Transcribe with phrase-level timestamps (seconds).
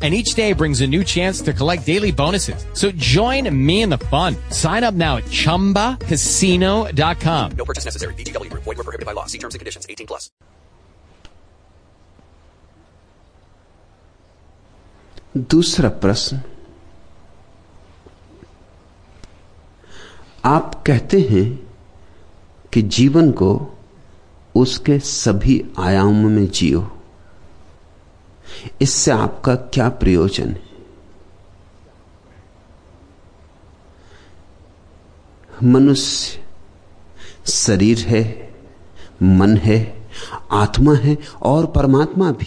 [0.00, 2.64] And each day brings a new chance to collect daily bonuses.
[2.72, 4.36] So join me in the fun.
[4.50, 7.50] Sign up now at ChumbaCasino.com.
[7.56, 8.14] No purchase necessary.
[8.14, 8.62] VGW Group.
[8.62, 9.26] Void were prohibited by law.
[9.26, 9.88] See terms and conditions.
[9.90, 10.30] 18 plus.
[15.36, 16.40] दूसरा प्रश्न
[20.44, 21.68] आप कहते हैं
[22.72, 23.78] कि जीवन को
[24.56, 26.97] उसके सभी आयामों में जियो
[28.82, 30.62] इससे आपका क्या प्रयोजन है?
[35.64, 36.40] मनुष्य
[37.46, 38.52] शरीर है,
[39.22, 40.06] मन है,
[40.50, 42.46] आत्मा है और परमात्मा भी।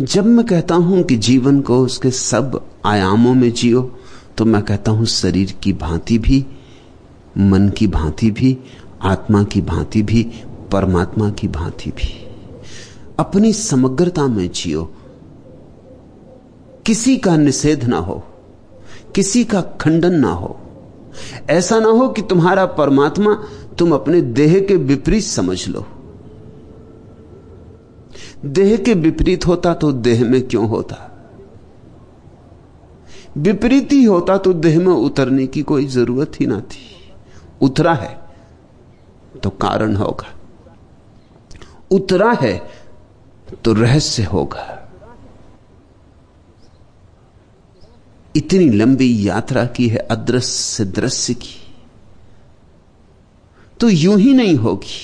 [0.00, 3.98] जब मैं कहता हूँ कि जीवन को उसके सब आयामों में जियो
[4.38, 6.46] तो मैं कहता हूँ शरीर की भांति भी,
[7.38, 8.58] मन की भांति भी,
[9.02, 10.22] आत्मा की भांति भी
[10.72, 12.28] परमात्मा की भांति भी।
[13.18, 14.92] अपनी समग्रता में जियो।
[16.86, 18.22] किसी का निषेध ना हो,
[19.14, 20.58] किसी का खंडन ना हो।
[21.50, 23.34] ऐसा ना हो कि तुम्हारा परमात्मा
[23.78, 25.86] तुम अपने देह के विपरीत समझ लो।
[28.44, 31.06] देह के विपरीत होता तो देह में क्यों होता?
[33.36, 37.12] विपरीत ही होता तो देह में उतरने की कोई ज़रूरत ही ना थी।
[37.62, 38.18] उतरा है
[39.42, 40.39] तो कारण होगा।
[41.90, 42.56] उतरा है
[43.64, 44.66] तो रहस्य होगा।
[48.34, 51.56] इतनी लंबी यात्रा की है, अदृश्य से दृश्य की।
[53.80, 54.98] तो यूँ ही नहीं होगी।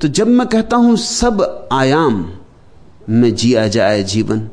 [0.00, 2.32] तो जब मैं कहता हूँ, सब आयाम
[3.10, 4.48] में जिया जाए जीवन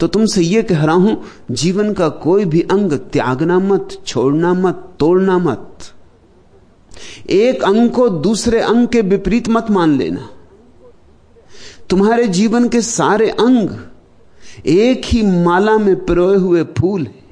[0.00, 4.96] तो तुमसे यह कह रहा हूँ, जीवन का कोई भी अंग त्यागना मत, छोड़ना मत,
[5.00, 5.92] तोड़ना मत।
[7.30, 10.28] एक अंग को दूसरे अंग के विपरीत मत मान लेना।
[11.90, 13.70] तुम्हारे जीवन के सारे अंग
[14.66, 17.24] एक ही माला में पिरोए हुए फूल है।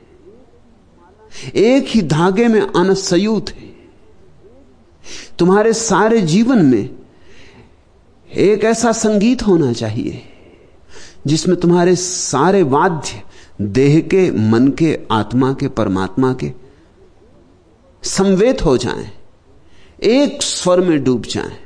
[1.56, 3.72] एक ही धागे में अनसयूत है।
[5.38, 6.90] तुम्हारे सारे जीवन में
[8.28, 10.22] एक ऐसा संगीत होना चाहिए
[11.26, 13.22] जिसमें तुम्हारे सारे वाद्य
[13.60, 16.52] देह के मन के आत्मा के परमात्मा के
[18.02, 19.10] संवेद हो जाएँ,
[20.04, 21.56] एक स्वर में डूब जाएँ।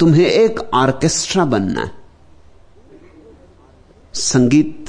[0.00, 1.90] तुम्हें एक ऑर्केस्ट्रा बनना है।
[4.14, 4.86] संगीत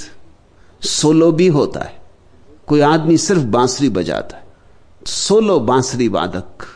[0.81, 2.01] सोलो भी होता है।
[2.67, 4.47] कोई आदमी सिर्फ़ बांसुरी बजाता है।
[5.05, 6.67] सोलो बांसुरी वादक।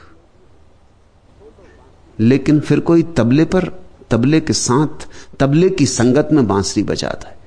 [2.19, 5.07] लेकिन फिर कोई तबले पर, तबले के साथ,
[5.39, 7.39] तबले की संगत में बांसुरी बजाता है।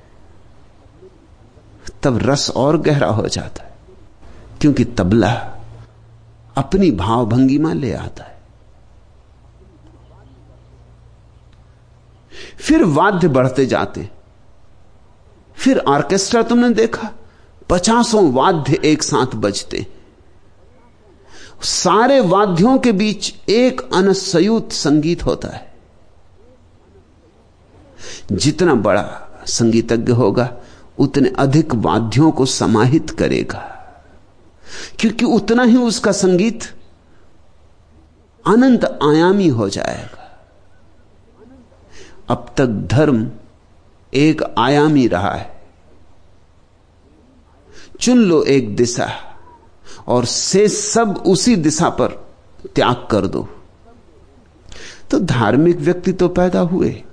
[2.03, 3.75] तब रस और गहरा हो जाता है।
[4.61, 5.59] क्योंकि तबला
[6.55, 8.43] अपनी भावभंगिमा ले आता है।
[12.61, 14.09] फिर वाद्य बढ़ते जाते।
[15.55, 17.11] फिर ऑर्केस्ट्रा तुमने देखा,
[17.69, 19.87] पचासों वाद्य एक साथ बजते।
[21.61, 25.73] सारे वाद्यों के बीच एक अनसयुत संगीत होता है।
[28.31, 30.57] जितना बड़ा संगीतज्ञ होगा,
[30.99, 33.72] उतने अधिक वाद्यों को समाहित करेगा।
[34.99, 36.63] क्योंकि उतना ही उसका संगीत
[38.45, 40.19] अनंत आयामी हो जाएगा।
[42.29, 43.29] अब तक धर्म
[44.13, 45.51] एक आयामी रहा है।
[47.99, 49.09] चुन लो एक दिशा
[50.07, 52.07] और से सब उसी दिशा पर
[52.75, 53.47] त्याग कर दो।
[55.11, 57.03] तो धार्मिक व्यक्ति तो पैदा हुए,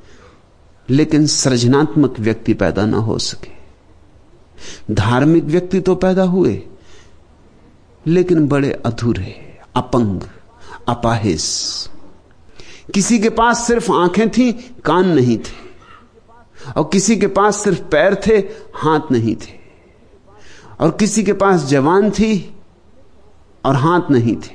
[0.89, 6.55] लेकिन सृजनात्मक व्यक्ति पैदा ना हो सके। धार्मिक व्यक्ति तो पैदा हुए
[8.07, 10.21] लेकिन बड़े अधूरे, अपंग
[10.89, 11.87] अपाहिस
[12.95, 14.53] किसी के पास सिर्फ़ आँखें थी,
[14.85, 15.71] कान नहीं थे।
[16.77, 18.39] और किसी के पास सिर्फ़ पैर थे,
[18.75, 19.61] हाथ नहीं थे।
[20.81, 22.55] और किसी के पास जवान थी
[23.65, 24.51] और हाथ नहीं थे।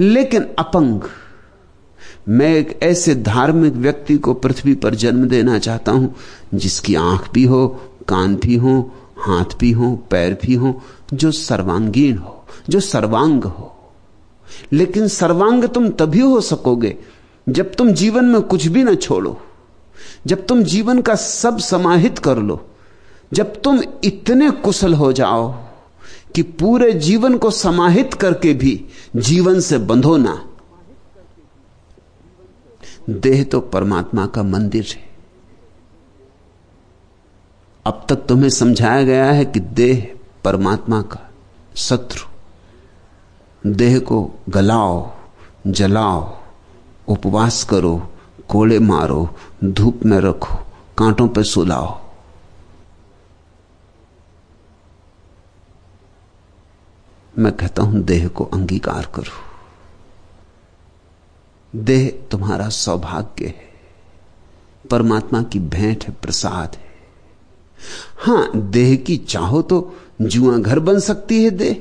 [0.00, 1.00] लेकिन अपंग,
[2.28, 6.16] मैं एक ऐसे धार्मिक व्यक्ति को पृथ्वी पर जन्म देना चाहता हूँ,
[6.54, 7.68] जिसकी आँख भी हो,
[8.08, 10.82] कान भी हो, हाथ भी हो, पैर भी हो
[11.14, 13.92] जो सर्वांगीण हो, जो सर्वांग हो।
[14.72, 16.96] लेकिन सर्वांग तुम तभी हो सकोगे
[17.48, 19.40] जब तुम जीवन में कुछ भी ना छोड़ो,
[20.26, 22.70] जब तुम जीवन का सब समाहित कर लो,
[23.32, 25.52] जब तुम इतने कुशल हो जाओ
[26.34, 28.84] कि पूरे जीवन को समाहित करके भी
[29.16, 30.44] जीवन से बंधो ना।
[33.10, 35.08] देह तो परमात्मा का मंदिर है।
[37.84, 40.17] अब तक तुम्हें समझाया गया है कि देह
[40.48, 41.30] परमात्मा का
[41.76, 42.28] शत्रु।
[43.70, 45.14] देह को गलाओ,
[45.66, 46.36] जलाओ,
[47.08, 48.12] उपवास करो,
[48.48, 50.54] कोड़े मारो, धूप में रखो,
[50.98, 52.00] कांटों पर सुलाओ।
[57.38, 59.48] मैं कहता हूँ, देह को अंगीकार करो।
[61.76, 63.68] देह तुम्हारा सौभाग्य है।
[64.90, 66.87] परमात्मा की भेंट है, प्रसाद है।
[68.18, 71.80] हाँ, देह की चाहो तो जुआ घर बन सकती है देह,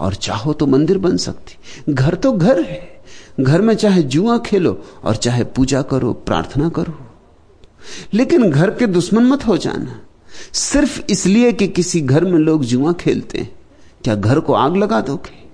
[0.00, 3.04] और चाहो तो मंदिर बन सकती घर तो घर है।
[3.40, 6.98] घर में चाहे जुआ खेलो और चाहे पूजा करो, प्रार्थना करो।
[8.14, 10.00] लेकिन घर के दुश्मन मत हो जाना।
[10.52, 13.58] सिर्फ़ इसलिए कि किसी घर में लोग जुआ खेलते हैं।
[14.04, 15.44] क्या घर को आग लगा दोगे?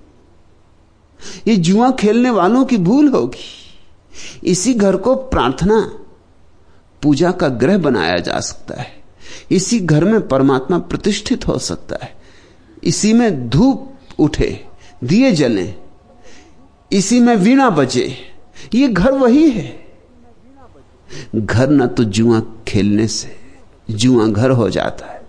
[1.51, 3.39] ये जुआ खेलने वालों की भूल होगी।
[4.43, 5.99] इसी घर को प्रार्थना,
[7.01, 9.00] पूजा का ग्रह बनाया जा सकता है।
[9.51, 12.15] इसी घर में परमात्मा प्रतिष्ठित हो सकता है।
[12.83, 14.65] इसी में धूप उठे,
[15.03, 15.73] दिए जले,
[16.91, 18.15] इसी में वीणा बजे।
[18.73, 19.79] ये घर वही है।
[21.35, 23.35] घर ना तो जुआ खेलने से,
[23.91, 25.21] जुआ घर हो जाता है।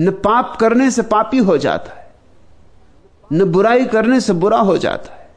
[0.00, 2.14] न पाप करने से पापी हो जाता है,
[3.32, 5.30] न बुराई करने से बुरा हो जाता है।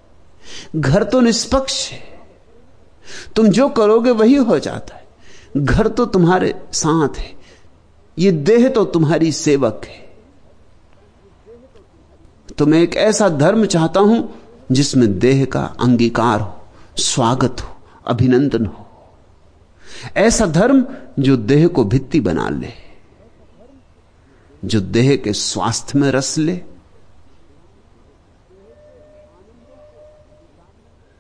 [0.76, 2.04] घर तो निष्पक्ष है।
[3.36, 4.97] तुम जो करोगे वही हो जाता है।
[5.58, 7.32] घर तो तुम्हारे साथ है,
[8.18, 10.06] ये देह तो तुम्हारी सेवक है।
[12.50, 14.30] तो मैं एक ऐसा धर्म चाहता हूँ
[14.72, 16.54] जिसमें देह का अंगीकार हो,
[16.98, 17.76] स्वागत हो,
[18.08, 18.86] अभिनंदन हो।
[20.18, 20.86] ऐसा धर्म
[21.20, 22.74] जो देह को भित्ति बना ले,
[24.64, 26.62] जो देह के स्वास्थ्य में रस ले।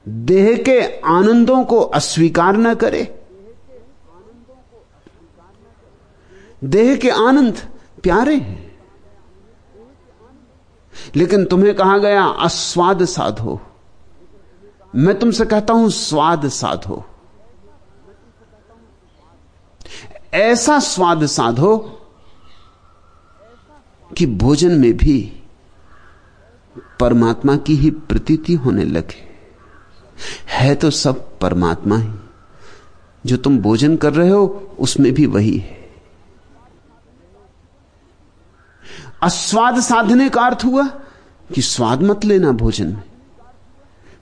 [0.05, 0.79] देह के
[1.09, 3.03] आनंदों को अस्वीकार न करे
[6.63, 7.57] देह के आनंद
[8.04, 8.80] प्यारे हैं।
[11.15, 13.62] लेकिन तुम्हें कहा गया, अस्वाद साधो।
[14.95, 17.06] मैं तुमसे कहता हूँ, स्वाद साधो।
[20.33, 21.77] ऐसा स्वाद साधो
[24.18, 25.44] कि भोजन में भी
[27.00, 29.27] परमात्मा की ही प्रतीति होने लगे।
[30.48, 32.13] है तो सब परमात्मा ही।
[33.25, 35.86] जो तुम भोजन कर रहे हो, उसमें भी वही है।
[39.23, 40.87] अस्वाद साधने का अर्थ हुआ
[41.53, 43.03] कि स्वाद मत लेना भोजन में।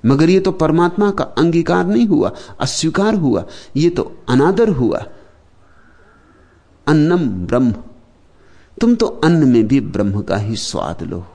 [0.06, 3.46] मगर यह तो परमात्मा का अंगीकार नहीं हुआ, अस्वीकार हुआ
[3.76, 5.06] यह तो अनादर हुआ।
[6.88, 7.72] अन्नम ब्रह्म।
[8.82, 11.26] तुम तो अन्न में भी ब्रह्म का ही स्वाद लो।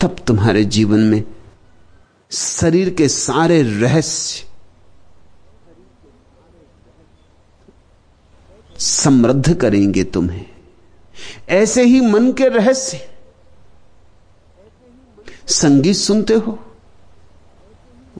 [0.00, 1.24] तब तुम्हारे जीवन में
[2.30, 4.44] शरीर के सारे रहस्य
[8.78, 10.46] समृद्ध करेंगे तुम्हें।
[11.48, 13.10] ऐसे ही मन के रहस्य।
[15.46, 16.58] संगीत सुनते हो?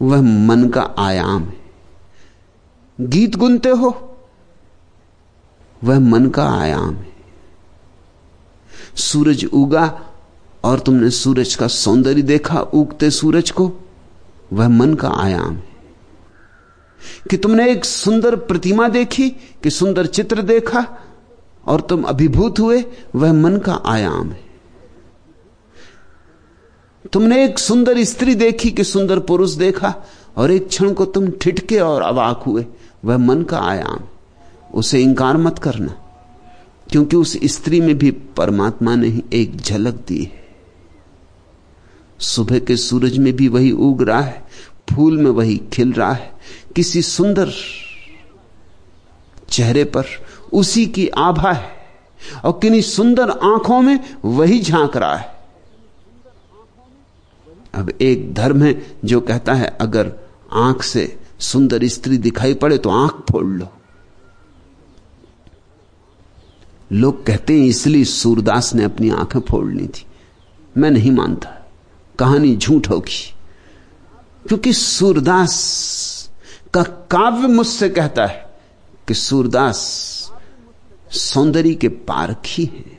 [0.02, 1.60] वह मन का आयाम है।
[3.00, 4.16] गीत गुनते हो?
[5.84, 7.12] वह मन का आयाम है।
[8.96, 10.10] सूरज उगा
[10.64, 13.72] और तुमने सूरज का सौंदर्य देखा, उगते सूरज को,
[14.52, 15.75] वह मन का आयाम है।
[17.30, 20.86] कि तुमने एक सुंदर प्रतिमा देखी, कि सुंदर चित्र देखा,
[21.66, 22.84] और तुम अभिभूत हुए,
[23.14, 24.44] वह मन का आयाम है।
[27.12, 29.94] तुमने एक सुंदर स्त्री देखी, कि सुंदर पुरुष देखा,
[30.36, 32.66] और एक क्षण को तुम ठिठके और अवाक हुए,
[33.04, 34.00] वह मन का आयाम
[34.74, 35.94] उसे इंकार मत करना,
[36.90, 40.44] क्योंकि उस स्त्री में भी परमात्मा ने ही एक झलक दी है।
[42.18, 44.46] सुबह के सूरज में भी वही उग रहा है,
[44.90, 46.34] फूल में वही खिल रहा है
[46.76, 47.52] किसी सुंदर
[49.48, 50.04] चेहरे पर
[50.52, 51.70] उसी की आभा है
[52.44, 55.34] और किन्हीं सुंदर आँखों में वही झाँक रहा है।
[57.74, 60.12] अब एक धर्म है जो कहता है, अगर
[60.52, 63.68] आँख से सुंदर स्त्री दिखाई पड़े तो आँख फोड़ लो।
[66.92, 70.06] लोग कहते हैं, इसलिए सूरदास ने अपनी आँखें फोड़ ली थी।
[70.76, 71.50] मैं नहीं मानता,
[72.18, 73.34] कहानी झूठ होगी।
[74.48, 75.54] क्योंकि सूरदास
[76.76, 78.58] का काव्य मुझसे कहता है
[79.08, 79.76] कि सूरदास,
[81.12, 82.98] सौंदर्य के पारखी हैं।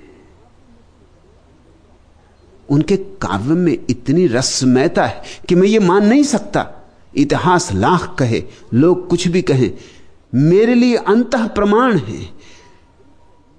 [2.69, 8.43] उनके काव्य में इतनी रसमयता है कि मैं ये मान नहीं सकता। इतिहास लाख कहे,
[8.73, 9.73] लोग कुछ भी कहें,
[10.35, 12.29] मेरे लिए अंत प्रमाण है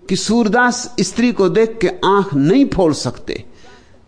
[0.09, 3.48] कि सूरदास स्त्री को देख के आँख नहीं फोड़ सकते।